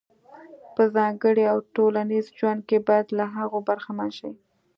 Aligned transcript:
په 0.75 0.83
ځانګړي 0.95 1.43
او 1.53 1.57
ټولنیز 1.75 2.25
ژوند 2.39 2.61
کې 2.69 2.77
باید 2.87 3.07
له 3.17 3.25
هغو 3.35 3.59
برخمن 3.69 4.09
شي. 4.17 4.31